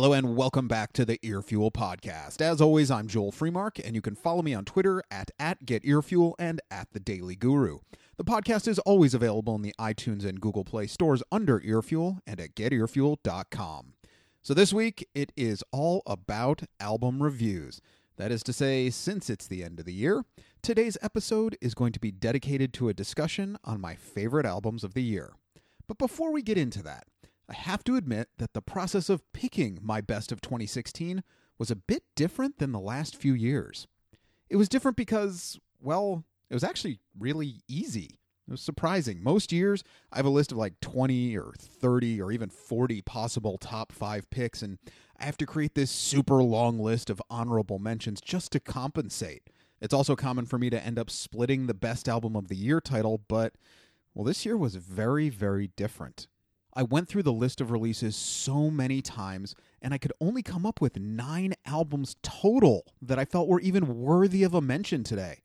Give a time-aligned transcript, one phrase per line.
[0.00, 2.40] Hello and welcome back to the Earfuel podcast.
[2.40, 6.34] As always, I'm Joel Freemark, and you can follow me on Twitter at, at GetEarfuel
[6.38, 7.80] and at The Daily Guru.
[8.16, 12.38] The podcast is always available in the iTunes and Google Play stores under Earfuel and
[12.38, 13.94] at GetEarfuel.com.
[14.40, 17.80] So this week, it is all about album reviews.
[18.18, 20.24] That is to say, since it's the end of the year,
[20.62, 24.94] today's episode is going to be dedicated to a discussion on my favorite albums of
[24.94, 25.32] the year.
[25.88, 27.08] But before we get into that,
[27.48, 31.22] I have to admit that the process of picking my best of 2016
[31.58, 33.86] was a bit different than the last few years.
[34.50, 38.18] It was different because, well, it was actually really easy.
[38.46, 39.22] It was surprising.
[39.22, 43.58] Most years, I have a list of like 20 or 30 or even 40 possible
[43.58, 44.78] top five picks, and
[45.18, 49.50] I have to create this super long list of honorable mentions just to compensate.
[49.80, 52.80] It's also common for me to end up splitting the best album of the year
[52.80, 53.54] title, but,
[54.14, 56.26] well, this year was very, very different.
[56.78, 60.64] I went through the list of releases so many times, and I could only come
[60.64, 65.40] up with nine albums total that I felt were even worthy of a mention today.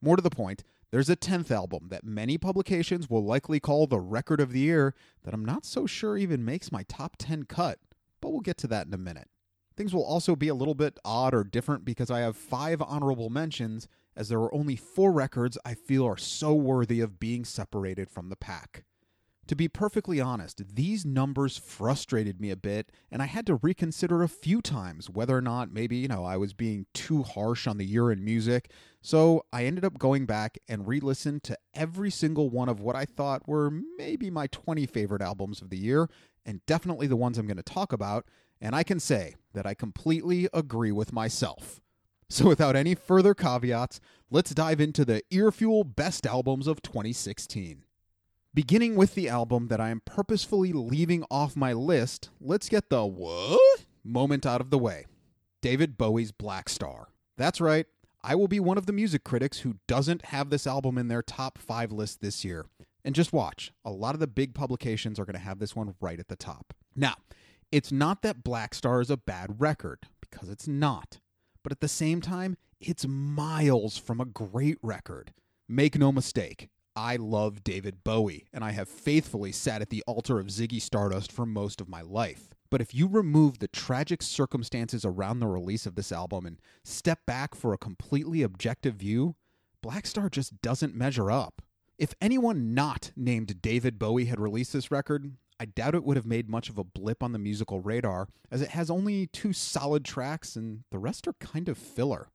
[0.00, 0.62] More to the point,
[0.92, 4.94] there's a 10th album that many publications will likely call the record of the year
[5.24, 7.80] that I'm not so sure even makes my top 10 cut,
[8.20, 9.30] but we'll get to that in a minute.
[9.76, 13.30] Things will also be a little bit odd or different because I have five honorable
[13.30, 18.08] mentions, as there are only four records I feel are so worthy of being separated
[18.08, 18.84] from the pack.
[19.48, 24.22] To be perfectly honest, these numbers frustrated me a bit, and I had to reconsider
[24.22, 27.78] a few times whether or not maybe, you know, I was being too harsh on
[27.78, 28.70] the year in music.
[29.00, 32.94] So I ended up going back and re listened to every single one of what
[32.94, 36.10] I thought were maybe my 20 favorite albums of the year,
[36.44, 38.26] and definitely the ones I'm going to talk about.
[38.60, 41.80] And I can say that I completely agree with myself.
[42.28, 43.98] So without any further caveats,
[44.30, 47.84] let's dive into the Earfuel Best Albums of 2016.
[48.54, 53.04] Beginning with the album that I am purposefully leaving off my list, let's get the
[53.04, 55.04] what moment out of the way
[55.60, 57.06] David Bowie's Blackstar.
[57.36, 57.86] That's right,
[58.22, 61.22] I will be one of the music critics who doesn't have this album in their
[61.22, 62.64] top five list this year.
[63.04, 65.94] And just watch, a lot of the big publications are going to have this one
[66.00, 66.72] right at the top.
[66.96, 67.16] Now,
[67.70, 71.20] it's not that Blackstar is a bad record, because it's not.
[71.62, 75.32] But at the same time, it's miles from a great record.
[75.68, 80.40] Make no mistake, I love David Bowie, and I have faithfully sat at the altar
[80.40, 82.48] of Ziggy Stardust for most of my life.
[82.70, 87.20] But if you remove the tragic circumstances around the release of this album and step
[87.24, 89.36] back for a completely objective view,
[89.80, 91.62] Blackstar just doesn't measure up.
[91.98, 96.26] If anyone not named David Bowie had released this record, I doubt it would have
[96.26, 100.04] made much of a blip on the musical radar, as it has only two solid
[100.04, 102.30] tracks and the rest are kind of filler.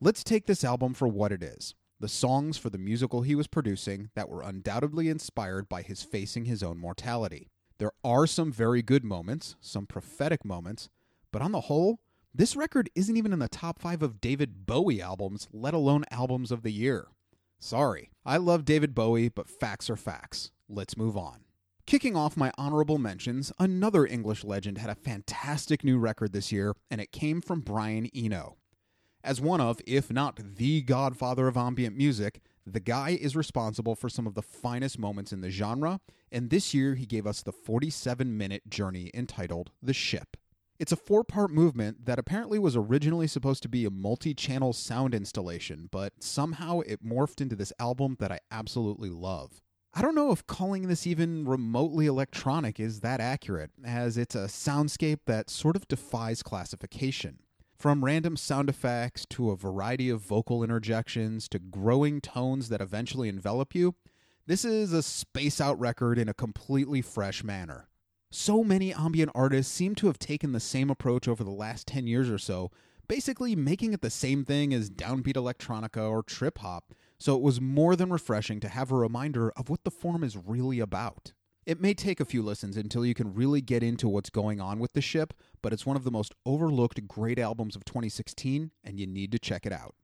[0.00, 3.46] Let's take this album for what it is the songs for the musical he was
[3.46, 7.48] producing that were undoubtedly inspired by his facing his own mortality.
[7.78, 10.88] There are some very good moments, some prophetic moments,
[11.32, 12.00] but on the whole,
[12.34, 16.52] this record isn't even in the top five of David Bowie albums, let alone albums
[16.52, 17.08] of the year.
[17.58, 20.50] Sorry, I love David Bowie, but facts are facts.
[20.68, 21.44] Let's move on.
[21.86, 26.74] Kicking off my honorable mentions, another English legend had a fantastic new record this year,
[26.90, 28.56] and it came from Brian Eno.
[29.26, 34.08] As one of, if not the godfather of ambient music, the guy is responsible for
[34.08, 35.98] some of the finest moments in the genre,
[36.30, 40.36] and this year he gave us the 47 minute journey entitled The Ship.
[40.78, 44.72] It's a four part movement that apparently was originally supposed to be a multi channel
[44.72, 49.60] sound installation, but somehow it morphed into this album that I absolutely love.
[49.92, 54.44] I don't know if calling this even remotely electronic is that accurate, as it's a
[54.44, 57.40] soundscape that sort of defies classification.
[57.78, 63.28] From random sound effects to a variety of vocal interjections to growing tones that eventually
[63.28, 63.94] envelop you,
[64.46, 67.88] this is a space out record in a completely fresh manner.
[68.30, 72.06] So many ambient artists seem to have taken the same approach over the last 10
[72.06, 72.70] years or so,
[73.08, 77.60] basically making it the same thing as downbeat electronica or trip hop, so it was
[77.60, 81.34] more than refreshing to have a reminder of what the form is really about.
[81.66, 84.78] It may take a few listens until you can really get into what's going on
[84.78, 89.00] with the ship, but it's one of the most overlooked great albums of 2016, and
[89.00, 89.96] you need to check it out.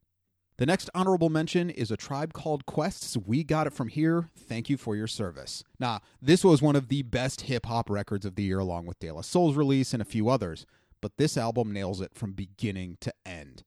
[0.58, 4.28] The next honorable mention is a tribe called Quest's We Got It From Here.
[4.36, 5.62] Thank you for your service.
[5.78, 8.98] Now, this was one of the best hip hop records of the year, along with
[8.98, 10.66] De La Soul's release and a few others,
[11.00, 13.62] but this album nails it from beginning to end.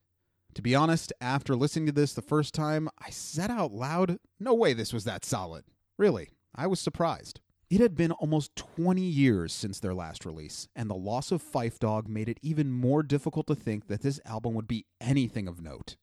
[0.54, 4.52] To be honest, after listening to this the first time, I said out loud, no
[4.52, 5.64] way this was that solid.
[5.98, 7.40] Really, I was surprised.
[7.68, 11.80] It had been almost 20 years since their last release, and the loss of Phife
[11.80, 15.60] Dawg made it even more difficult to think that this album would be anything of
[15.60, 15.96] note.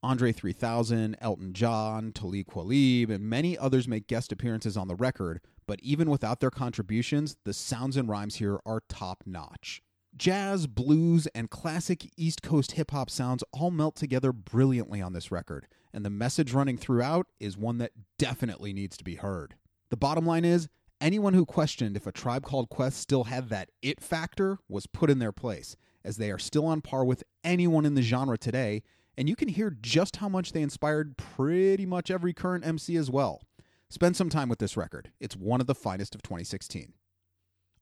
[0.00, 5.40] Andre 3000, Elton John, Talib Kweli, and many others make guest appearances on the record,
[5.66, 9.82] but even without their contributions, the sounds and rhymes here are top notch.
[10.16, 15.32] Jazz, blues, and classic East Coast hip hop sounds all melt together brilliantly on this
[15.32, 19.56] record, and the message running throughout is one that definitely needs to be heard.
[19.90, 20.68] The bottom line is
[21.00, 25.10] anyone who questioned if a tribe called Quest still had that it factor was put
[25.10, 28.82] in their place, as they are still on par with anyone in the genre today,
[29.16, 33.10] and you can hear just how much they inspired pretty much every current MC as
[33.10, 33.42] well.
[33.90, 36.92] Spend some time with this record, it's one of the finest of 2016.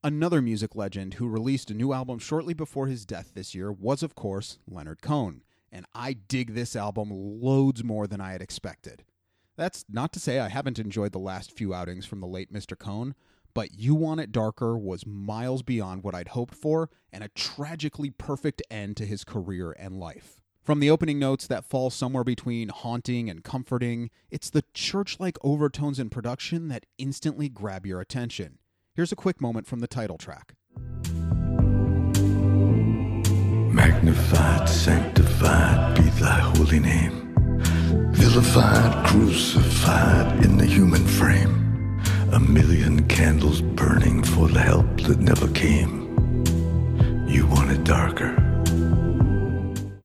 [0.03, 4.03] Another music legend who released a new album shortly before his death this year was,
[4.03, 9.03] of course, Leonard Cohen, and I dig this album loads more than I had expected.
[9.57, 12.77] That's not to say I haven't enjoyed the last few outings from the late Mr.
[12.77, 13.15] Cohen,
[13.55, 18.11] but You Want It Darker was miles beyond what I'd hoped for and a tragically
[18.11, 20.41] perfect end to his career and life.
[20.63, 25.37] From the opening notes that fall somewhere between haunting and comforting, it's the church like
[25.43, 28.59] overtones in production that instantly grab your attention.
[28.93, 30.53] Here's a quick moment from the title track.
[33.73, 37.26] Magnified, sanctified be thy holy name.
[38.11, 42.01] Vilified, crucified in the human frame.
[42.31, 46.45] A million candles burning for the help that never came.
[47.27, 48.35] You want it darker.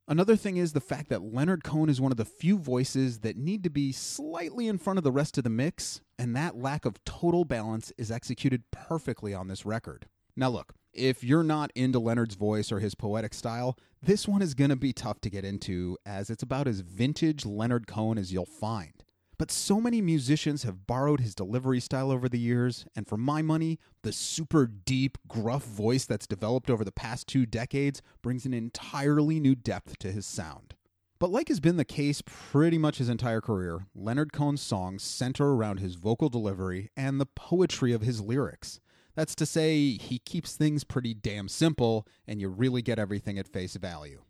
[0.06, 3.36] Another thing is the fact that Leonard Cohen is one of the few voices that
[3.36, 6.84] need to be slightly in front of the rest of the mix, and that lack
[6.84, 10.06] of total balance is executed perfectly on this record.
[10.36, 14.54] Now, look, if you're not into Leonard's voice or his poetic style, this one is
[14.54, 18.32] going to be tough to get into, as it's about as vintage Leonard Cohen as
[18.32, 19.04] you'll find.
[19.38, 23.42] But so many musicians have borrowed his delivery style over the years, and for my
[23.42, 28.54] money, the super deep, gruff voice that's developed over the past two decades brings an
[28.54, 30.74] entirely new depth to his sound.
[31.18, 35.54] But like has been the case pretty much his entire career, Leonard Cohen's songs center
[35.54, 38.80] around his vocal delivery and the poetry of his lyrics.
[39.14, 43.48] That's to say, he keeps things pretty damn simple, and you really get everything at
[43.48, 44.22] face value.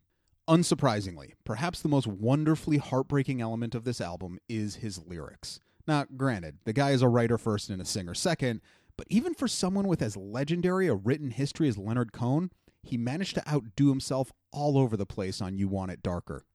[0.47, 5.61] Unsurprisingly, perhaps the most wonderfully heartbreaking element of this album is his lyrics.
[5.87, 8.59] Now, granted, the guy is a writer first and a singer second,
[8.97, 12.51] but even for someone with as legendary a written history as Leonard Cohen,
[12.83, 16.45] he managed to outdo himself all over the place on You Want It Darker.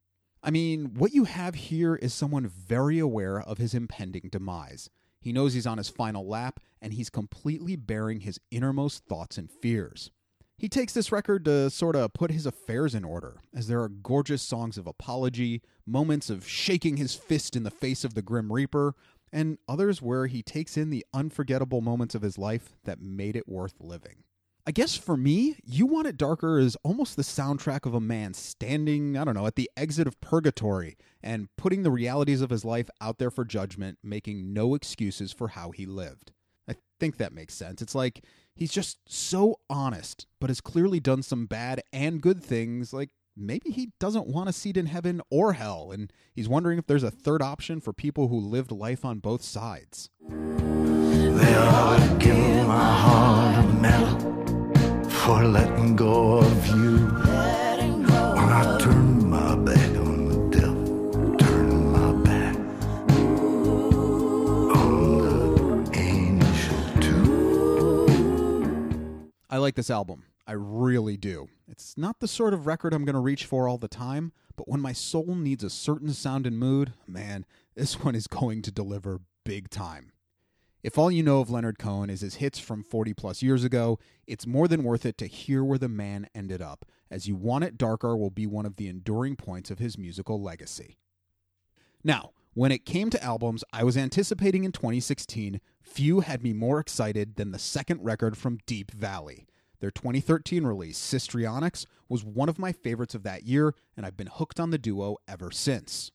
[0.42, 4.90] I mean, what you have here is someone very aware of his impending demise.
[5.20, 9.50] He knows he's on his final lap, and he's completely bearing his innermost thoughts and
[9.50, 10.10] fears.
[10.58, 13.88] He takes this record to sort of put his affairs in order, as there are
[13.88, 18.52] gorgeous songs of apology, moments of shaking his fist in the face of the Grim
[18.52, 18.94] Reaper,
[19.32, 23.48] and others where he takes in the unforgettable moments of his life that made it
[23.48, 24.24] worth living.
[24.66, 28.34] I guess for me, You Want It Darker is almost the soundtrack of a man
[28.34, 32.66] standing, I don't know, at the exit of purgatory and putting the realities of his
[32.66, 36.32] life out there for judgment, making no excuses for how he lived.
[37.00, 37.80] Think that makes sense.
[37.80, 38.24] It's like
[38.54, 42.92] he's just so honest, but has clearly done some bad and good things.
[42.92, 46.86] Like maybe he doesn't want a seat in heaven or hell, and he's wondering if
[46.86, 50.10] there's a third option for people who lived life on both sides.
[50.28, 57.27] They ought to give my heart a medal for letting go of you.
[69.50, 70.24] I like this album.
[70.46, 71.48] I really do.
[71.66, 74.68] It's not the sort of record I'm going to reach for all the time, but
[74.68, 78.70] when my soul needs a certain sound and mood, man, this one is going to
[78.70, 80.12] deliver big time.
[80.82, 83.98] If all you know of Leonard Cohen is his hits from 40 plus years ago,
[84.26, 87.64] it's more than worth it to hear where the man ended up, as You Want
[87.64, 90.98] It Darker will be one of the enduring points of his musical legacy.
[92.04, 96.80] Now, when it came to albums I was anticipating in 2016, few had me more
[96.80, 99.46] excited than the second record from Deap Vally.
[99.78, 104.26] Their 2013 release, Sistrionics, was one of my favorites of that year, and I've been
[104.26, 106.10] hooked on the duo ever since.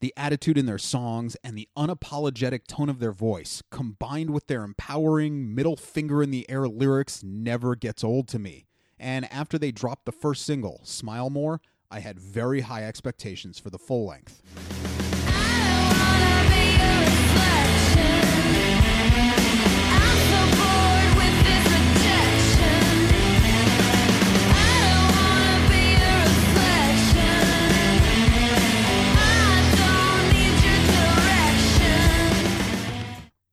[0.00, 4.64] The attitude in their songs and the unapologetic tone of their voice, combined with their
[4.64, 8.64] empowering middle finger in the air lyrics, never gets old to me.
[8.98, 13.68] And after they dropped the first single, Smile More, I had very high expectations for
[13.68, 14.40] the full length.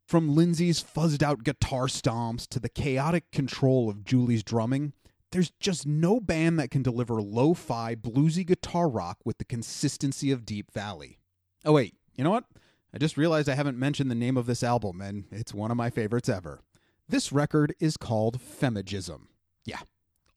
[0.10, 4.94] From Lindsey's fuzzed out guitar stomps to the chaotic control of Julie's drumming,
[5.32, 10.32] there's just no band that can deliver lo fi, bluesy guitar rock with the consistency
[10.32, 11.20] of Deap Vally.
[11.63, 12.46] Oh, wait, you know what?
[12.92, 15.78] I just realized I haven't mentioned the name of this album, and it's one of
[15.78, 16.62] my favorites ever.
[17.08, 19.28] This record is called Femejism.
[19.63, 19.82] Yeah,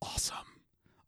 [0.02, 0.36] awesome.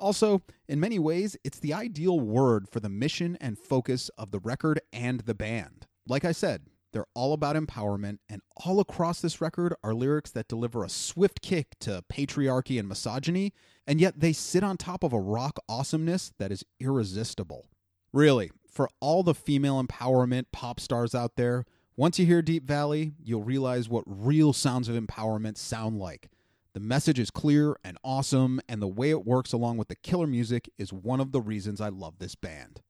[0.01, 4.41] Also, in many ways, it's the ideal word for the mission and focus of the
[4.41, 5.87] record and the band.
[6.09, 6.63] Like I said,
[6.95, 11.43] they're all about empowerment, and all across this record are lyrics that deliver a swift
[11.43, 13.53] kick to patriarchy and misogyny,
[13.87, 17.69] and yet they sit on top of a rock awesomeness that is irresistible.
[18.13, 23.15] Really, for all the female empowerment pop stars out there, once you hear Deap Vally,
[23.23, 26.31] you'll realize what real sounds of empowerment sound like.
[26.75, 30.29] The message is clear and awesome, and the way it works along with the killer
[30.29, 32.83] music is one of the reasons I love this band.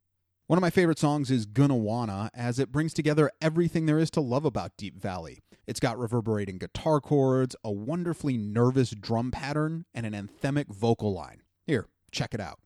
[0.55, 4.09] One of my favorite songs is Gonna Wanna, as it brings together everything there is
[4.13, 5.43] to love about Deap Vally.
[5.67, 11.43] It's got reverberating guitar chords, a wonderfully nervous drum pattern, and an anthemic vocal line.
[11.67, 12.61] Here, check it out.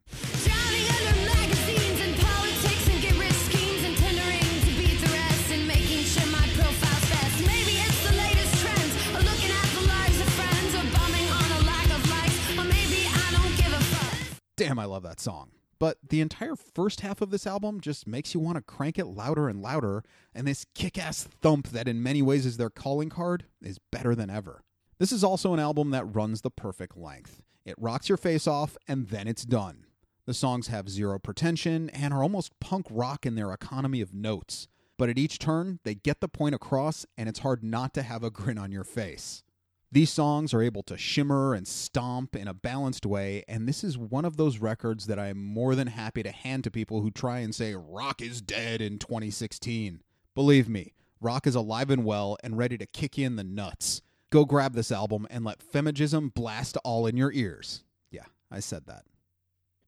[0.45, 5.49] Drowning under magazines and politics and get rich schemes and tendering to beat the rest
[5.51, 7.41] and making sure my profile's best.
[7.41, 11.49] Maybe it's the latest trends or looking at the lives of friends or bombing on
[11.57, 14.37] a lack of likes or maybe I don't give a fuck.
[14.59, 15.53] Damn, I love that song.
[15.81, 19.07] But the entire first half of this album just makes you want to crank it
[19.07, 20.03] louder and louder,
[20.35, 24.15] and this kick ass thump that in many ways is their calling card is better
[24.15, 24.65] than ever.
[24.99, 27.43] This is also an album that runs the perfect length.
[27.65, 29.85] It rocks your face off, and then it's done.
[30.27, 34.67] The songs have zero pretension and are almost punk rock in their economy of notes.
[34.99, 38.25] But at each turn, they get the point across, and it's hard not to have
[38.25, 39.45] a grin on your face.
[39.91, 43.97] These songs are able to shimmer and stomp in a balanced way, and this is
[43.97, 47.11] one of those records that I am more than happy to hand to people who
[47.11, 50.03] try and say rock is dead in 2016.
[50.35, 50.93] Believe me,
[51.23, 54.03] rock is alive and well and ready to kick in the nuts.
[54.29, 57.83] Go grab this album and let femejism blast all in your ears.
[58.11, 59.07] Yeah, I said that.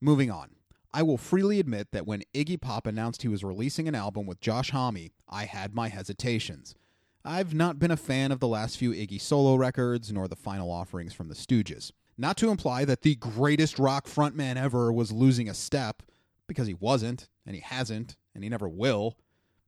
[0.01, 0.53] Moving on.
[0.95, 4.41] I will freely admit that when Iggy Pop announced he was releasing an album with
[4.41, 6.75] Josh Homme, I had my hesitations.
[7.25, 10.71] I've not been a fan of the last few Iggy solo records nor the final
[10.71, 11.93] offerings from the Stooges.
[12.17, 16.03] Not to imply that the greatest rock frontman ever was losing a step,
[16.47, 19.19] because he wasn't, and he hasn't, and he never will,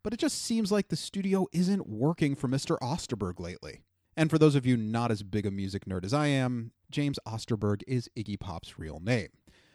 [0.03, 2.79] but it just seems like the studio isn't working for Mr.
[2.81, 3.83] Osterberg lately.
[4.17, 7.19] And for those of you not as big a music nerd as I am, James
[7.27, 9.29] Osterberg is Iggy Pop's real name.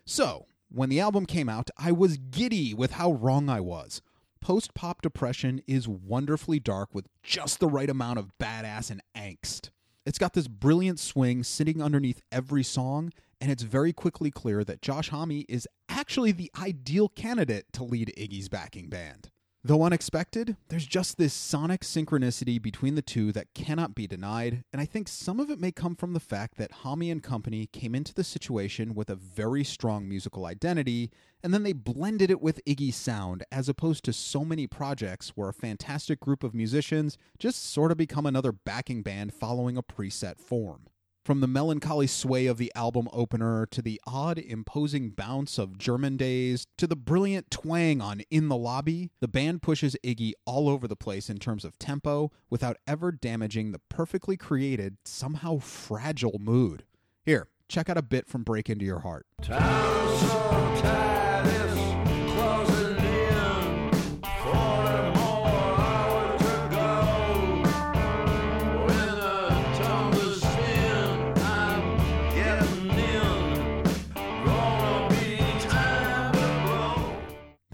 [0.06, 4.02] So, when the album came out, I was giddy with how wrong I was.
[4.39, 9.72] Post pop depression is wonderfully dark with just the right amount of badass and angst.
[10.06, 14.82] It's got this brilliant swing sitting underneath every song, and it's very quickly clear that
[14.82, 19.29] Josh Homme is actually the ideal candidate to lead Iggy's backing band.
[19.68, 24.82] Though unexpected, there's just this sonic synchronicity between the two that cannot be denied, and
[24.82, 27.94] I think some of it may come from the fact that Homme and company came
[27.94, 31.12] into the situation with a very strong musical identity,
[31.44, 35.50] and then they blended it with Iggy's sound, as opposed to so many projects where
[35.50, 40.40] a fantastic group of musicians just sort of become another backing band following a preset
[40.40, 40.88] form.
[41.28, 46.16] From the melancholy sway of the album opener to the odd, imposing bounce of German
[46.16, 50.88] Days to the brilliant twang on In the Lobby, the band pushes Iggy all over
[50.88, 56.86] the place in terms of tempo without ever damaging the perfectly created, somehow fragile mood.
[57.26, 59.26] Here, check out a bit from Break Into Your Heart.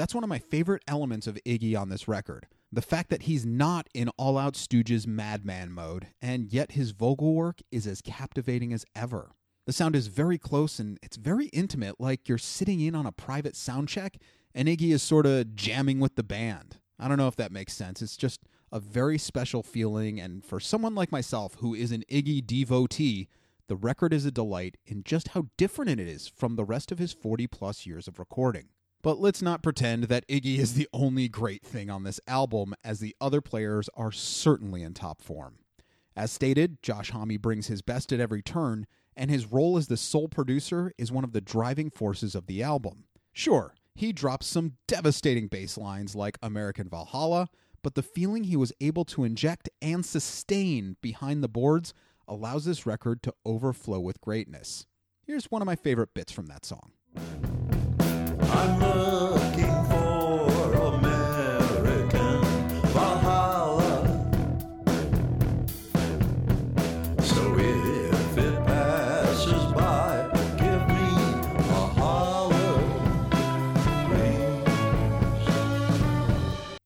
[0.03, 2.47] That's one of my favorite elements of Iggy on this record.
[2.73, 7.33] The fact that he's not in all out Stooges madman mode, and yet his vocal
[7.35, 9.31] work is as captivating as ever.
[9.65, 13.13] The sound is very close and it's very intimate, like you're sitting in on a
[13.13, 14.17] private sound check
[14.53, 16.79] and Iggy is sort of jamming with the band.
[16.99, 18.01] I don't know if that makes sense.
[18.01, 18.41] It's just
[18.73, 23.29] a very special feeling, and for someone like myself who is an Iggy devotee,
[23.69, 26.99] the record is a delight in just how different it is from the rest of
[26.99, 28.67] his 40 plus years of recording.
[29.03, 32.99] But let's not pretend that Iggy is the only great thing on this album, as
[32.99, 35.57] the other players are certainly in top form.
[36.15, 39.97] As stated, Josh Homme brings his best at every turn, and his role as the
[39.97, 43.03] sole producer is one of the driving forces of the album.
[43.33, 47.49] Sure, he drops some devastating bass lines like American Valhalla,
[47.81, 51.93] but the feeling he was able to inject and sustain behind the boards
[52.25, 54.85] allows this record to overflow with greatness.
[55.25, 56.93] Here's one of my favorite bits from that song.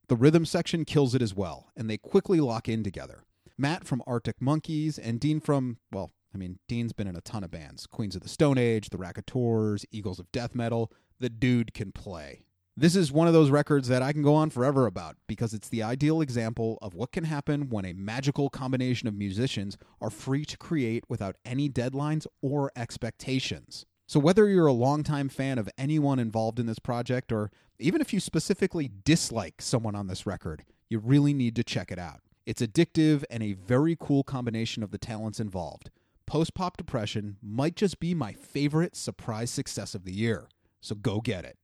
[0.10, 3.24] The rhythm section kills it as well, and they quickly lock in together.
[3.58, 7.44] Matt from Arctic Monkeys and Dean from, well, I mean, Dean's been in a ton
[7.44, 10.92] of bands Queens of the Stone Age, The Raconteurs, Eagles of Death Metal.
[11.20, 12.44] The dude can play.
[12.80, 15.68] This is one of those records that I can go on forever about because it's
[15.68, 20.46] the ideal example of what can happen when a magical combination of musicians are free
[20.46, 23.88] to create without any deadlines or expectations.
[24.06, 28.14] So, whether you're a longtime fan of anyone involved in this project, or even if
[28.14, 32.22] you specifically dislike someone on this record, you really need to check it out.
[32.46, 35.90] It's addictive and a very cool combination of the talents involved.
[36.28, 40.48] Post Pop Depression might just be my favorite surprise success of the year,
[40.82, 41.58] so go get it.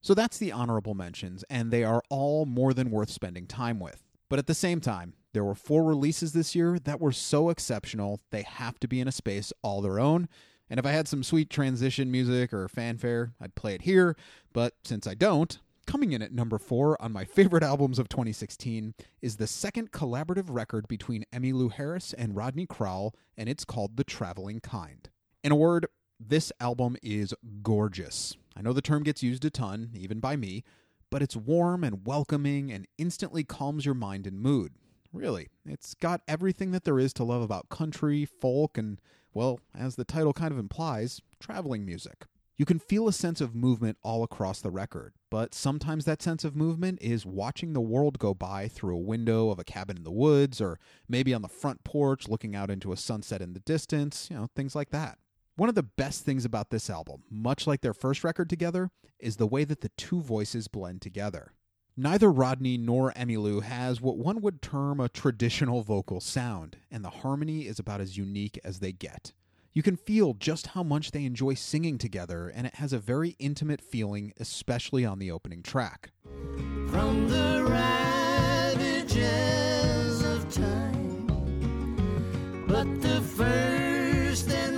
[0.00, 4.02] So that's the honorable mentions, and they are all more than worth spending time with.
[4.28, 8.20] But at the same time, there were four releases this year that were so exceptional,
[8.30, 10.28] they have to be in a space all their own.
[10.70, 14.16] And if I had some sweet transition music or fanfare, I'd play it here.
[14.52, 18.94] But since I don't, coming in at number four on my favorite albums of 2016
[19.20, 24.04] is the second collaborative record between Emmylou Harris and Rodney Crowell, and it's called The
[24.04, 25.10] Traveling Kind.
[25.42, 25.86] In a word,
[26.28, 28.36] this album is gorgeous.
[28.56, 30.64] I know the term gets used a ton, even by me,
[31.10, 34.72] but it's warm and welcoming and instantly calms your mind and mood.
[35.12, 39.00] Really, it's got everything that there is to love about country, folk, and,
[39.32, 42.24] well, as the title kind of implies, traveling music.
[42.56, 46.44] You can feel a sense of movement all across the record, but sometimes that sense
[46.44, 50.04] of movement is watching the world go by through a window of a cabin in
[50.04, 50.78] the woods, or
[51.08, 54.48] maybe on the front porch looking out into a sunset in the distance, you know,
[54.54, 55.18] things like that.
[55.56, 59.36] One of the best things about this album, much like their first record together, is
[59.36, 61.52] the way that the two voices blend together.
[61.96, 67.10] Neither Rodney nor Emmylou has what one would term a traditional vocal sound, and the
[67.10, 69.32] harmony is about as unique as they get.
[69.72, 73.36] You can feel just how much they enjoy singing together, and it has a very
[73.38, 76.10] intimate feeling, especially on the opening track.
[82.66, 84.73] But the first and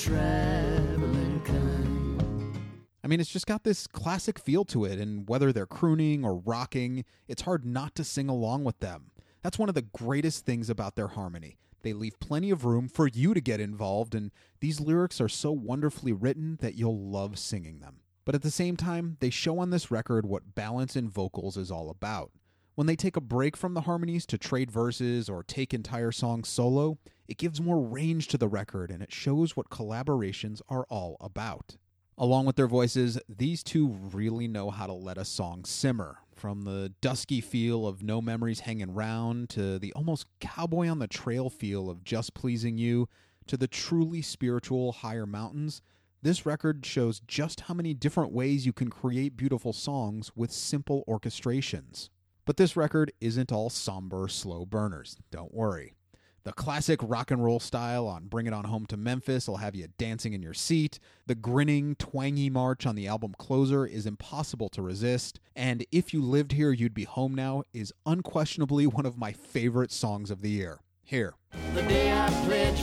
[0.00, 2.58] traveling kind.
[3.04, 6.36] I mean, it's just got this classic feel to it, and whether they're crooning or
[6.36, 9.10] rocking, it's hard not to sing along with them.
[9.42, 11.58] That's one of the greatest things about their harmony.
[11.82, 15.52] They leave plenty of room for you to get involved, and these lyrics are so
[15.52, 18.00] wonderfully written that you'll love singing them.
[18.24, 21.70] But at the same time, they show on this record what balance in vocals is
[21.70, 22.30] all about.
[22.74, 26.48] When they take a break from the harmonies to trade verses or take entire songs
[26.48, 26.98] solo,
[27.30, 31.76] it gives more range to the record and it shows what collaborations are all about.
[32.18, 36.18] Along with their voices, these two really know how to let a song simmer.
[36.34, 41.06] From the dusky feel of No Memories Hanging Round to the almost cowboy on the
[41.06, 43.08] trail feel of Just Pleasing You
[43.46, 45.82] to the truly spiritual Higher Mountains,
[46.22, 51.04] this record shows just how many different ways you can create beautiful songs with simple
[51.06, 52.08] orchestrations.
[52.44, 55.16] But this record isn't all somber, slow burners.
[55.30, 55.94] Don't worry.
[56.42, 59.74] The classic rock and roll style on Bring It On Home to Memphis will have
[59.74, 60.98] you dancing in your seat.
[61.26, 65.38] The grinning, twangy march on the album closer is impossible to resist.
[65.54, 69.92] And If You Lived Here, You'd Be Home Now is unquestionably one of my favorite
[69.92, 70.80] songs of the year.
[71.02, 71.34] Here.
[71.74, 72.30] The day I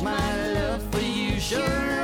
[0.03, 1.97] my love for you sure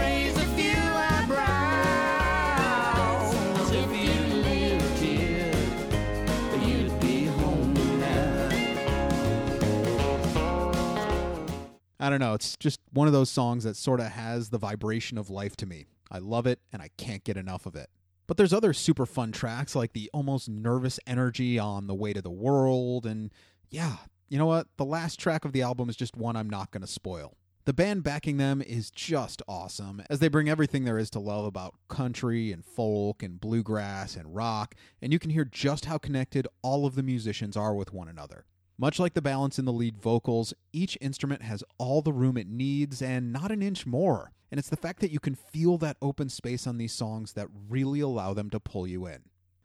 [12.04, 12.34] I don't know.
[12.34, 15.66] It's just one of those songs that sort of has the vibration of life to
[15.66, 15.86] me.
[16.12, 17.90] I love it and I can't get enough of it.
[18.28, 22.24] But there's other super fun tracks like the almost nervous energy on The Weight of
[22.24, 23.06] the World.
[23.06, 23.32] And
[23.70, 23.96] yeah,
[24.28, 24.68] you know what?
[24.76, 27.38] The last track of the album is just one I'm not going to spoil.
[27.64, 31.46] The band backing them is just awesome as they bring everything there is to love
[31.46, 36.50] about country and folk and bluegrass and rock, and you can hear just how connected
[36.62, 38.44] all of the musicians are with one another.
[38.78, 42.48] Much like the balance in the lead vocals, each instrument has all the room it
[42.48, 44.32] needs and not an inch more.
[44.52, 47.48] And it's the fact that you can feel that open space on these songs that
[47.70, 49.24] really allow them to pull you in.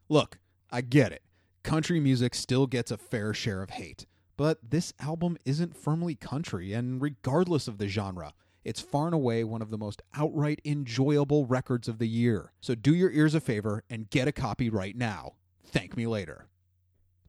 [0.08, 0.38] Look,
[0.70, 1.22] I get it.
[1.62, 4.06] Country music still gets a fair share of hate.
[4.36, 8.32] But this album isn't firmly country, and regardless of the genre,
[8.64, 12.52] it's far and away one of the most outright enjoyable records of the year.
[12.60, 15.32] So do your ears a favor and get a copy right now.
[15.66, 16.46] Thank me later.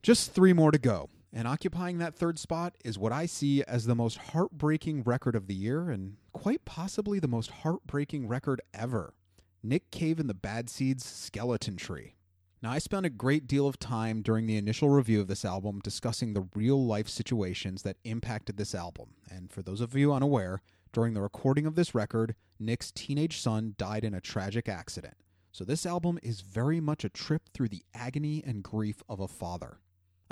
[0.02, 3.86] Just three more to go, and occupying that third spot is what I see as
[3.86, 9.14] the most heartbreaking record of the year, and quite possibly the most heartbreaking record ever
[9.62, 12.14] Nick Cave and the Bad Seeds Skeleton Tree.
[12.62, 15.80] Now, I spent a great deal of time during the initial review of this album
[15.82, 19.14] discussing the real life situations that impacted this album.
[19.30, 20.60] And for those of you unaware,
[20.92, 25.14] during the recording of this record, Nick's teenage son died in a tragic accident.
[25.52, 29.28] So, this album is very much a trip through the agony and grief of a
[29.28, 29.80] father.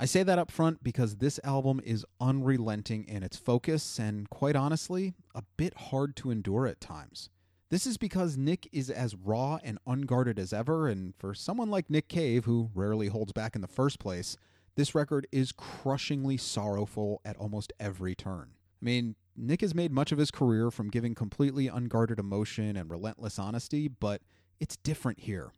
[0.01, 4.55] I say that up front because this album is unrelenting in its focus and, quite
[4.55, 7.29] honestly, a bit hard to endure at times.
[7.69, 11.89] This is because Nick is as raw and unguarded as ever, and for someone like
[11.89, 14.37] Nick Cave, who rarely holds back in the first place,
[14.75, 18.51] this record is crushingly sorrowful at almost every turn.
[18.81, 22.89] I mean, Nick has made much of his career from giving completely unguarded emotion and
[22.89, 24.21] relentless honesty, but
[24.61, 25.51] it's different here.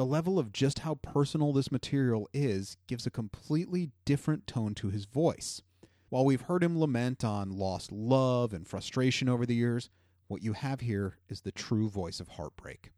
[0.00, 4.88] The level of just how personal this material is gives a completely different tone to
[4.88, 5.60] his voice.
[6.08, 9.90] While we've heard him lament on lost love and frustration over the years,
[10.26, 12.92] what you have here is the true voice of heartbreak.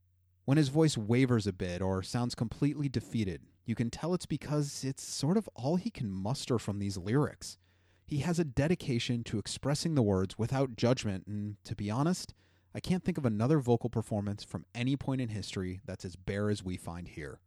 [0.45, 4.85] When his voice wavers a bit or sounds completely defeated, you can tell it's because
[4.85, 7.59] it's sort of all he can muster from these lyrics.
[8.07, 12.33] He has a dedication to expressing the words without judgment, and to be honest,
[12.75, 16.49] I can't think of another vocal performance from any point in history that's as bare
[16.49, 17.39] as we find here.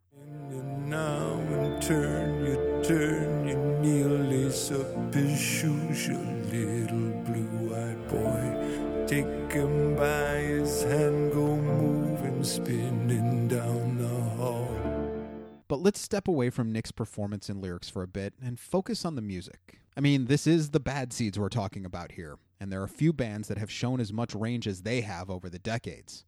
[0.51, 8.07] And now and turn, you turn, you kneel, lace up his shoes, you little blue-eyed
[8.07, 9.07] boy.
[9.07, 14.69] Take him by his hand, go moving, spinning down the hall.
[15.67, 19.15] But let's step away from Nick's performance and lyrics for a bit and focus on
[19.15, 19.79] the music.
[19.97, 23.13] I mean, this is the Bad Seeds we're talking about here, and there are few
[23.13, 26.25] bands that have shown as much range as they have over the decades.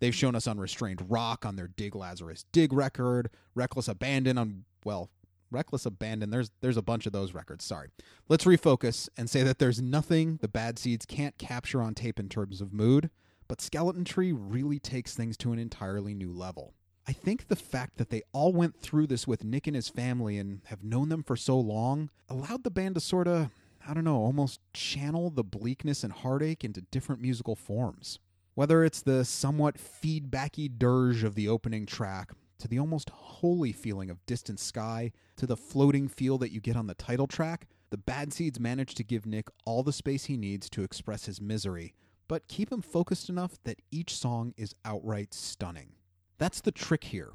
[0.00, 5.10] They've shown us unrestrained rock on their Dig Lazarus Dig record, Reckless Abandon on well,
[5.50, 6.30] Reckless Abandon.
[6.30, 7.64] There's there's a bunch of those records.
[7.64, 7.88] Sorry.
[8.28, 12.28] Let's refocus and say that there's nothing the Bad Seeds can't capture on tape in
[12.28, 13.10] terms of mood,
[13.46, 16.74] but Skeleton Tree really takes things to an entirely new level.
[17.06, 20.38] I think the fact that they all went through this with Nick and his family
[20.38, 23.50] and have known them for so long allowed the band to sort of,
[23.86, 28.18] I don't know, almost channel the bleakness and heartache into different musical forms.
[28.54, 34.08] Whether it's the somewhat feedbacky dirge of the opening track, to the almost holy feeling
[34.08, 37.96] of distant sky, to the floating feel that you get on the title track, the
[37.96, 41.94] Bad Seeds manage to give Nick all the space he needs to express his misery,
[42.28, 45.94] but keep him focused enough that each song is outright stunning.
[46.38, 47.32] That's the trick here.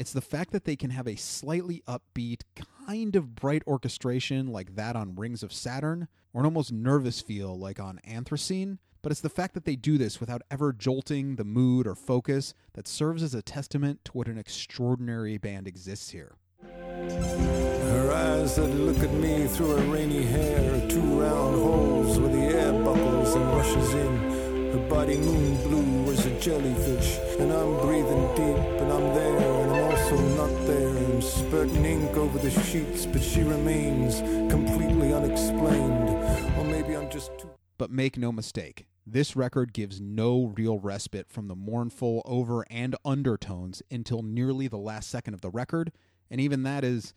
[0.00, 2.40] It's the fact that they can have a slightly upbeat,
[2.86, 7.58] kind of bright orchestration like that on Rings of Saturn, or an almost nervous feel
[7.58, 11.44] like on Anthrocene, but it's the fact that they do this without ever jolting the
[11.44, 16.32] mood or focus that serves as a testament to what an extraordinary band exists here.
[16.62, 22.56] Her eyes that look at me through her rainy hair, two round holes where the
[22.56, 24.16] air buckles and rushes in.
[24.72, 29.69] Her body moon blue as a jellyfish, and I'm breathing deep, and I'm there,
[30.10, 30.88] also not there.
[30.88, 34.20] I'm spurting ink over the sheets, but she remains
[34.50, 36.08] completely unexplained.
[36.58, 37.50] Or maybe I'm just too.
[37.78, 42.96] But make no mistake, this record gives no real respite from the mournful over and
[43.04, 45.92] undertones until nearly the last second of the record,
[46.30, 47.14] and even that is,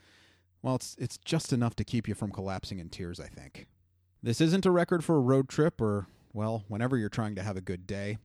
[0.62, 3.68] well, it's, it's just enough to keep you from collapsing in tears, I think.
[4.22, 7.58] This isn't a record for a road trip or, well, whenever you're trying to have
[7.58, 8.20] a good day,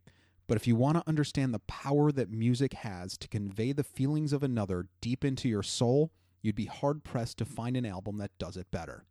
[0.48, 4.32] but if you want to understand the power that music has to convey the feelings
[4.32, 6.10] of another deep into your soul,
[6.42, 9.04] you'd be hard pressed to find an album that does it better.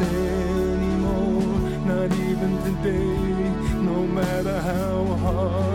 [0.00, 1.42] Anymore,
[1.84, 5.69] not even today, no matter how hard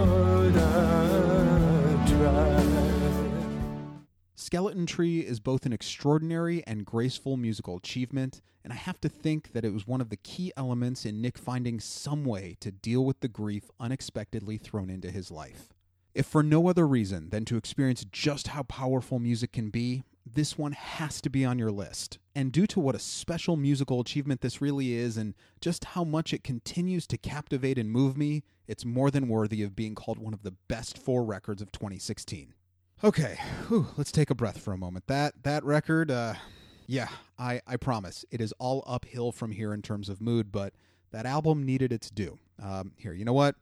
[4.45, 9.53] Skeleton Tree is both an extraordinary and graceful musical achievement, and I have to think
[9.53, 13.03] that it was one of the key elements in Nick finding some way to deal
[13.03, 15.73] with the grief unexpectedly thrown into his life.
[16.13, 20.59] If for no other reason than to experience just how powerful music can be, this
[20.59, 22.19] one has to be on your list.
[22.35, 26.35] And due to what a special musical achievement this really is, and just how much
[26.35, 30.35] it continues to captivate and move me, it's more than worthy of being called one
[30.35, 32.53] of the best four records of 2016.
[33.03, 35.07] Okay, whew, let's take a breath for a moment.
[35.07, 36.35] That that record, uh,
[36.87, 40.73] yeah, I I promise it is all uphill from here in terms of mood, but
[41.11, 42.39] that album needed its due.
[42.61, 43.55] Um, here, you know what?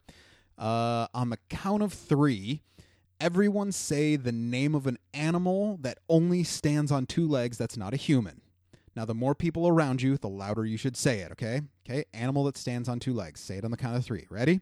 [0.56, 2.62] Uh, on the count of three,
[3.20, 7.58] everyone say the name of an animal that only stands on two legs.
[7.58, 8.40] That's not a human.
[8.96, 11.32] Now, the more people around you, the louder you should say it.
[11.32, 12.04] Okay, okay.
[12.14, 13.40] Animal that stands on two legs.
[13.40, 14.26] Say it on the count of three.
[14.30, 14.60] Ready?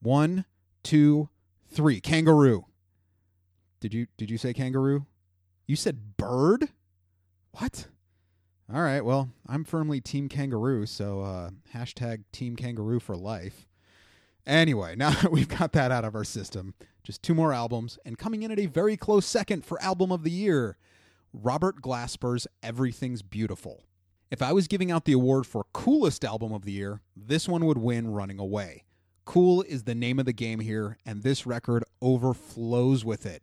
[0.00, 0.44] One,
[0.82, 1.30] two,
[1.70, 1.98] three.
[2.00, 2.66] Kangaroo.
[3.82, 5.06] Did you did you say kangaroo?
[5.66, 6.68] You said bird?
[7.50, 7.88] What?
[8.72, 13.66] All right, well, I'm firmly team kangaroo, so uh, hashtag team kangaroo for life.
[14.46, 18.16] Anyway, now that we've got that out of our system, just two more albums, and
[18.16, 20.76] coming in at a very close second for album of the year,
[21.32, 23.82] Robert Glasper's Everything's Beautiful.
[24.30, 27.66] If I was giving out the award for coolest album of the year, this one
[27.66, 28.84] would win running away.
[29.24, 33.42] Cool is the name of the game here, and this record overflows with it.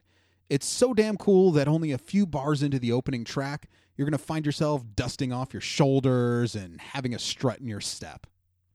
[0.50, 4.18] It's so damn cool that only a few bars into the opening track, you're going
[4.18, 8.26] to find yourself dusting off your shoulders and having a strut in your step.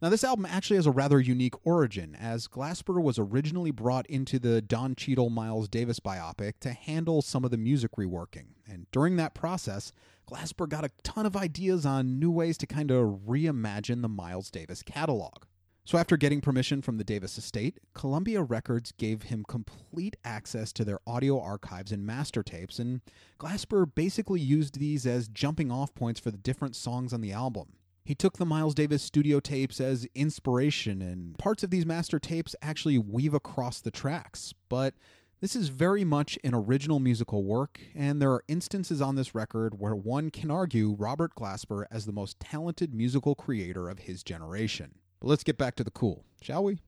[0.00, 4.38] Now, this album actually has a rather unique origin, as Glasper was originally brought into
[4.38, 8.48] the Don Cheadle Miles Davis biopic to handle some of the music reworking.
[8.68, 9.92] And during that process,
[10.30, 14.48] Glasper got a ton of ideas on new ways to kind of reimagine the Miles
[14.48, 15.44] Davis catalog.
[15.86, 20.84] So, after getting permission from the Davis estate, Columbia Records gave him complete access to
[20.84, 23.02] their audio archives and master tapes, and
[23.38, 27.74] Glasper basically used these as jumping off points for the different songs on the album.
[28.02, 32.56] He took the Miles Davis studio tapes as inspiration, and parts of these master tapes
[32.62, 34.54] actually weave across the tracks.
[34.70, 34.94] But
[35.42, 39.78] this is very much an original musical work, and there are instances on this record
[39.78, 44.94] where one can argue Robert Glasper as the most talented musical creator of his generation.
[45.24, 46.80] But let's get back to the cool, shall we?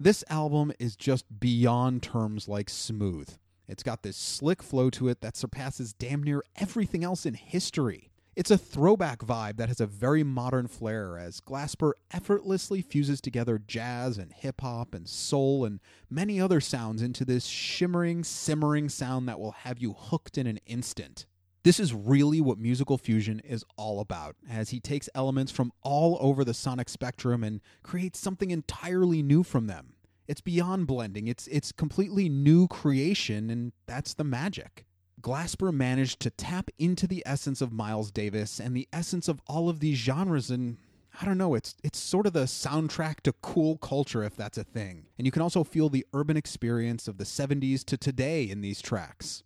[0.00, 3.28] This album is just beyond terms like smooth.
[3.68, 8.10] It's got this slick flow to it that surpasses damn near everything else in history.
[8.34, 13.58] It's a throwback vibe that has a very modern flair as Glasper effortlessly fuses together
[13.58, 19.28] jazz and hip hop and soul and many other sounds into this shimmering, simmering sound
[19.28, 21.26] that will have you hooked in an instant.
[21.68, 26.16] This is really what musical fusion is all about, as he takes elements from all
[26.18, 29.92] over the sonic spectrum and creates something entirely new from them.
[30.26, 34.86] It's beyond blending, it's it's completely new creation and that's the magic.
[35.20, 39.68] Glasper managed to tap into the essence of Miles Davis and the essence of all
[39.68, 40.78] of these genres and
[41.20, 44.64] I don't know, it's it's sort of the soundtrack to cool culture if that's a
[44.64, 45.04] thing.
[45.18, 48.80] And you can also feel the urban experience of the 70s to today in these
[48.80, 49.42] tracks.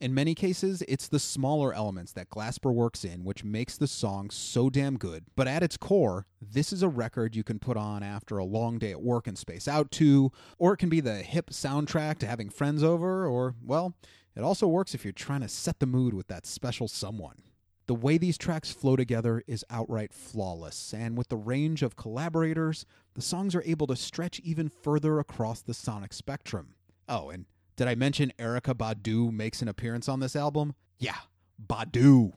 [0.00, 4.30] In many cases, it's the smaller elements that Glasper works in which makes the song
[4.30, 5.26] so damn good.
[5.36, 8.78] But at its core, this is a record you can put on after a long
[8.78, 12.26] day at work and space out to, or it can be the hip soundtrack to
[12.26, 13.94] having friends over, or, well,
[14.34, 17.42] it also works if you're trying to set the mood with that special someone.
[17.86, 22.86] The way these tracks flow together is outright flawless, and with the range of collaborators,
[23.12, 26.76] the songs are able to stretch even further across the sonic spectrum.
[27.06, 27.44] Oh, and
[27.80, 30.74] did I mention Erykah Badu makes an appearance on this album?
[30.98, 31.16] Yeah,
[31.66, 32.34] Badu.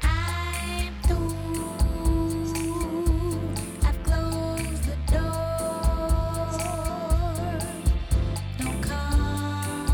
[0.00, 1.36] I'm through.
[3.82, 5.28] I've closed the door.
[8.56, 9.86] Don't come.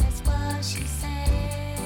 [0.00, 1.78] That's what she said.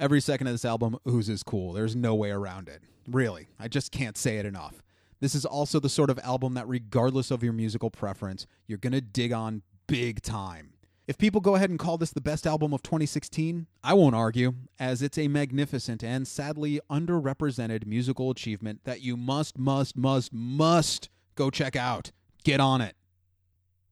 [0.00, 1.72] Every second of this album oozes cool.
[1.72, 2.82] There's no way around it.
[3.08, 4.82] Really, I just can't say it enough.
[5.20, 8.92] This is also the sort of album that, regardless of your musical preference, you're going
[8.92, 10.74] to dig on big time.
[11.06, 14.54] If people go ahead and call this the best album of 2016, I won't argue,
[14.78, 21.10] as it's a magnificent and sadly underrepresented musical achievement that you must, must, must, must
[21.34, 22.10] go check out.
[22.42, 22.96] Get on it.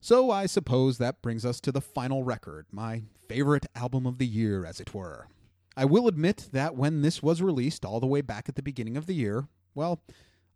[0.00, 4.26] So I suppose that brings us to the final record, my favorite album of the
[4.26, 5.28] year, as it were.
[5.76, 8.96] I will admit that when this was released all the way back at the beginning
[8.96, 10.02] of the year, well,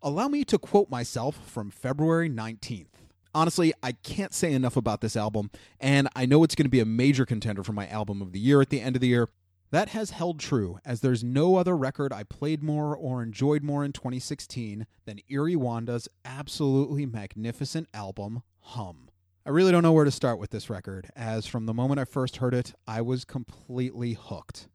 [0.03, 2.87] allow me to quote myself from February 19th.
[3.35, 5.51] Honestly, I can't say enough about this album,
[5.81, 8.39] and I know it's going to be a major contender for my album of the
[8.39, 9.29] year at the end of the year.
[9.71, 13.85] That has held true, as there's no other record I played more or enjoyed more
[13.85, 19.09] in 2016 than Eerie Wanda's absolutely magnificent album, Hum.
[19.45, 22.05] I really don't know where to start with this record, as from the moment I
[22.05, 24.69] first heard it, I was completely hooked.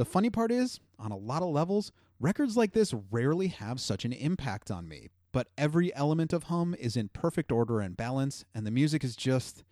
[0.00, 4.06] The funny part is, on a lot of levels, records like this rarely have such
[4.06, 8.46] an impact on me, but every element of Hum is in perfect order and balance,
[8.54, 9.62] and the music is just.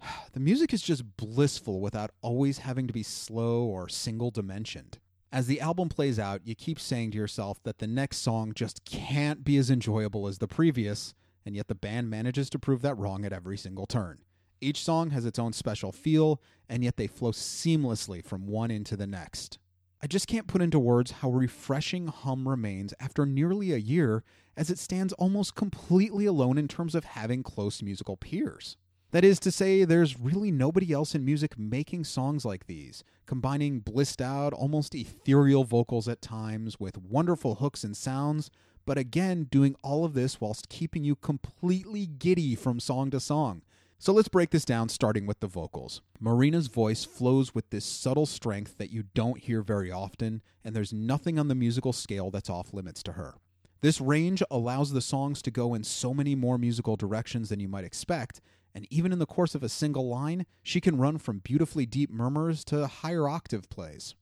[0.34, 5.00] The music is just blissful without always having to be slow or single dimensioned.
[5.32, 8.84] As the album plays out, you keep saying to yourself that the next song just
[8.84, 11.12] can't be as enjoyable as the previous,
[11.44, 14.18] and yet the band manages to prove that wrong at every single turn.
[14.66, 18.96] Each song has its own special feel, and yet they flow seamlessly from one into
[18.96, 19.60] the next.
[20.02, 24.24] I just can't put into words how refreshing Hum remains after nearly a year,
[24.56, 28.76] as it stands almost completely alone in terms of having close musical peers.
[29.12, 33.78] That is to say, there's really nobody else in music making songs like these, combining
[33.78, 38.50] blissed out, almost ethereal vocals at times with wonderful hooks and sounds,
[38.84, 43.62] but again, doing all of this whilst keeping you completely giddy from song to song.
[43.98, 46.02] So let's break this down starting with the vocals.
[46.20, 50.92] Marina's voice flows with this subtle strength that you don't hear very often, and there's
[50.92, 53.36] nothing on the musical scale that's off limits to her.
[53.80, 57.68] This range allows the songs to go in so many more musical directions than you
[57.68, 58.42] might expect,
[58.74, 62.10] and even in the course of a single line, she can run from beautifully deep
[62.10, 64.14] murmurs to higher octave plays.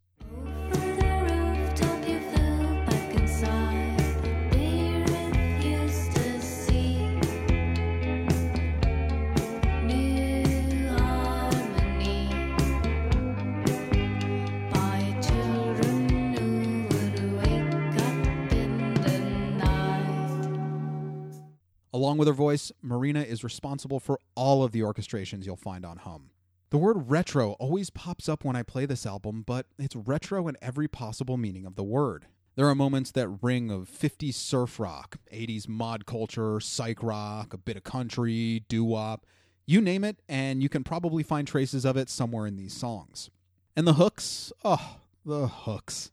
[21.94, 25.98] Along with her voice, Marina is responsible for all of the orchestrations you'll find on
[25.98, 26.30] Hum.
[26.70, 30.56] The word retro always pops up when I play this album, but it's retro in
[30.60, 32.26] every possible meaning of the word.
[32.56, 37.58] There are moments that ring of 50s surf rock, 80s mod culture, psych rock, a
[37.58, 39.24] bit of country, doo wop.
[39.64, 43.30] You name it, and you can probably find traces of it somewhere in these songs.
[43.76, 44.52] And the hooks?
[44.64, 46.10] Oh, the hooks.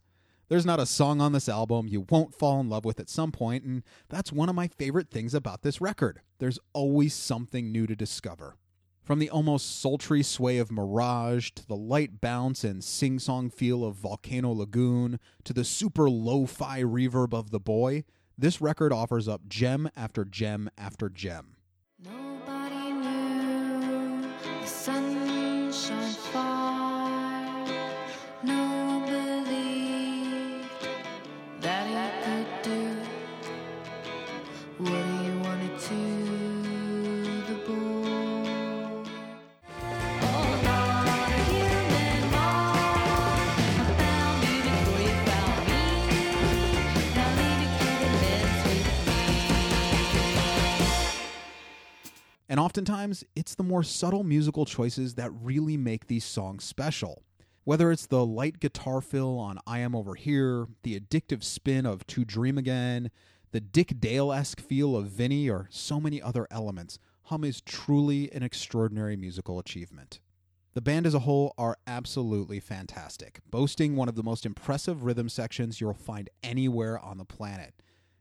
[0.52, 3.32] There's not a song on this album you won't fall in love with at some
[3.32, 6.20] point, and that's one of my favorite things about this record.
[6.40, 8.58] There's always something new to discover.
[9.02, 13.86] From the almost sultry sway of Mirage to the light bounce and sing song feel
[13.86, 18.04] of Volcano Lagoon to the super lo fi reverb of The Boy,
[18.38, 21.56] this record offers up gem after gem after gem.
[21.98, 24.28] Nobody knew
[52.72, 57.22] oftentimes, it's the more subtle musical choices that really make these songs special.
[57.66, 62.08] Whether it's the light guitar fill on I Am Over Here, the addictive spin of
[62.08, 63.12] To Dream Again,
[63.52, 68.32] the Dick Dale esque feel of Vinny, or so many other elements, Hum is truly
[68.32, 70.22] an extraordinary musical achievement.
[70.74, 75.28] The band as a whole are absolutely fantastic, boasting one of the most impressive rhythm
[75.28, 77.74] sections you'll find anywhere on the planet.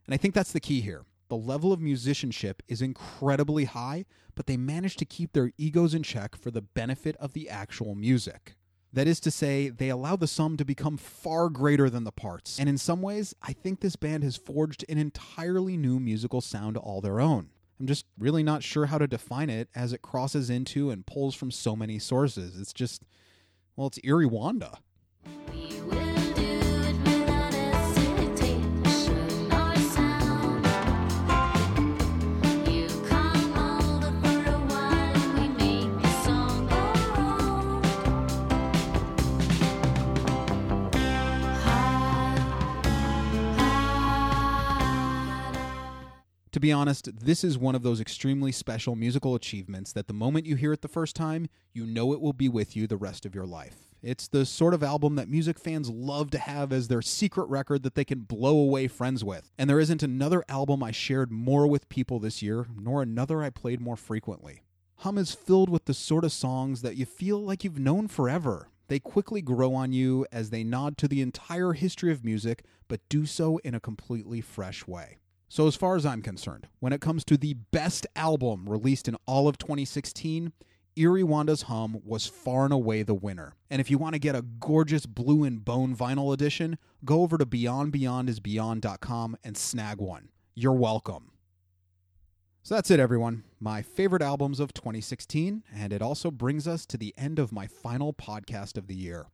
[0.07, 1.05] And I think that's the key here.
[1.31, 6.03] The level of musicianship is incredibly high, but they manage to keep their egos in
[6.03, 8.57] check for the benefit of the actual music.
[8.93, 12.59] That is to say, they allow the sum to become far greater than the parts.
[12.59, 16.77] And in some ways, I think this band has forged an entirely new musical sound
[16.77, 17.51] all their own.
[17.79, 21.37] I'm just really not sure how to define it as it crosses into and pulls
[21.37, 22.61] from so many sources.
[22.61, 23.05] It's just,
[23.77, 24.81] well, it's Eerie Wanda.
[46.61, 50.45] To be honest, this is one of those extremely special musical achievements that the moment
[50.45, 53.25] you hear it the first time, you know it will be with you the rest
[53.25, 53.95] of your life.
[54.03, 57.83] It's the sort of album that music fans love to have as their secret record
[57.85, 59.51] that they can blow away friends with.
[59.57, 63.49] And there isn't another album I shared more with people this year, nor another I
[63.49, 64.65] played more frequently.
[64.97, 68.69] Hum is filled with the sort of songs that you feel like you've known forever.
[68.89, 73.09] They quickly grow on you as they nod to the entire history of music, but
[73.09, 75.17] do so in a completely fresh way.
[75.53, 79.17] So, as far as I'm concerned, when it comes to the best album released in
[79.27, 80.53] all of 2016,
[80.95, 83.57] Eerie Wanda's Hum was far and away the winner.
[83.69, 87.37] And if you want to get a gorgeous blue and bone vinyl edition, go over
[87.37, 90.29] to beyondbeyondisbeyond.com and snag one.
[90.55, 91.33] You're welcome.
[92.63, 93.43] So that's it, everyone.
[93.59, 97.67] My favorite albums of 2016, and it also brings us to the end of my
[97.67, 99.27] final podcast of the year.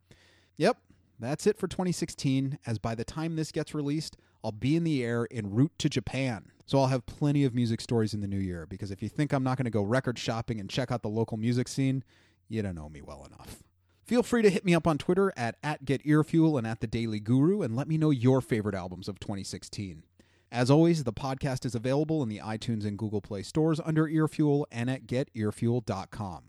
[0.55, 0.77] Yep,
[1.19, 4.17] that's it for 2016, as by the time this gets released,
[4.47, 6.53] I'll be in the air en route to Japan.
[6.65, 9.33] So I'll have plenty of music stories in the new year, because if you think
[9.33, 12.01] I'm not going to go record shopping and check out the local music scene,
[12.47, 13.61] you don't know me well enough.
[14.05, 17.19] Feel free to hit me up on Twitter at, at GetEarFuel and at The Daily
[17.19, 20.03] Guru and let me know your favorite albums of 2016.
[20.49, 24.63] As always, the podcast is available in the iTunes and Google Play stores under Earfuel
[24.71, 26.43] and at getearfuel.com.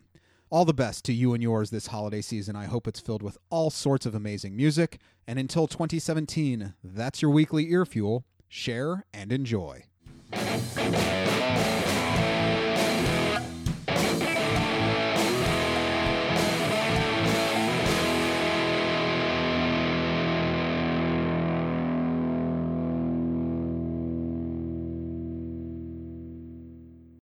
[0.50, 2.56] All the best to you and yours this holiday season.
[2.56, 4.98] I hope it's filled with all sorts of amazing music.
[5.26, 8.24] And until 2017, that's your weekly ear fuel.
[8.48, 9.84] Share and enjoy.